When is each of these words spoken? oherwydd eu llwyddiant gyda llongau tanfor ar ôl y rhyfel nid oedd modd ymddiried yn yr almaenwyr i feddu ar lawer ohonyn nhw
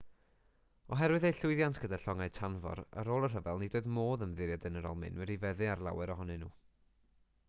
oherwydd 0.95 1.25
eu 1.27 1.33
llwyddiant 1.39 1.79
gyda 1.83 1.99
llongau 2.05 2.31
tanfor 2.37 2.81
ar 3.01 3.11
ôl 3.17 3.27
y 3.27 3.29
rhyfel 3.33 3.61
nid 3.65 3.77
oedd 3.81 3.89
modd 3.99 4.25
ymddiried 4.27 4.65
yn 4.71 4.81
yr 4.81 4.87
almaenwyr 4.93 5.35
i 5.37 5.37
feddu 5.45 5.69
ar 5.75 5.85
lawer 5.89 6.15
ohonyn 6.17 6.43
nhw 6.47 6.51